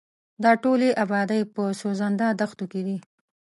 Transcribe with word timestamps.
دا 0.43 0.51
ټولې 0.63 0.89
ابادۍ 1.03 1.41
په 1.53 1.63
سوځنده 1.79 2.27
دښتو 2.39 2.65
کې 2.71 2.81
دي. 2.87 2.97